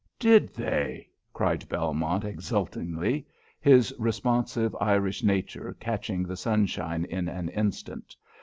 [0.17, 3.27] "Did they?" cried Belmont, exultantly,
[3.59, 8.15] his responsive Irish nature catching the sunshine in an instant.